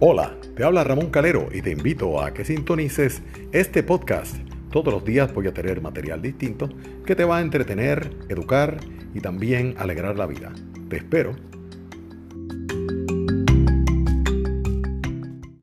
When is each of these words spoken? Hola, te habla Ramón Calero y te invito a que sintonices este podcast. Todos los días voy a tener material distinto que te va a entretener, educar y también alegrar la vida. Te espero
Hola, 0.00 0.36
te 0.56 0.64
habla 0.64 0.82
Ramón 0.82 1.10
Calero 1.10 1.48
y 1.52 1.62
te 1.62 1.70
invito 1.70 2.20
a 2.20 2.34
que 2.34 2.44
sintonices 2.44 3.22
este 3.52 3.84
podcast. 3.84 4.34
Todos 4.72 4.92
los 4.92 5.04
días 5.04 5.32
voy 5.32 5.46
a 5.46 5.54
tener 5.54 5.80
material 5.80 6.20
distinto 6.20 6.68
que 7.06 7.14
te 7.14 7.22
va 7.22 7.38
a 7.38 7.40
entretener, 7.40 8.10
educar 8.28 8.78
y 9.14 9.20
también 9.20 9.76
alegrar 9.78 10.18
la 10.18 10.26
vida. 10.26 10.52
Te 10.88 10.96
espero 10.96 11.36